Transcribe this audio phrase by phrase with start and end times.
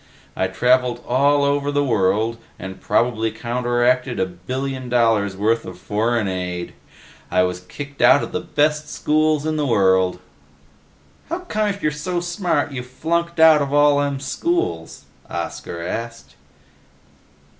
[0.35, 6.27] I traveled all over the world and probably counteracted a billion dollars' worth of foreign
[6.27, 6.73] aid.
[7.29, 10.17] I was kicked out of the best schools in the world."
[11.29, 16.33] "How come if you're so smart you flunked out of all them schools?" Oscar asked.